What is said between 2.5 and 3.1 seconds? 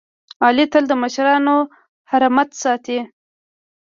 ساتي.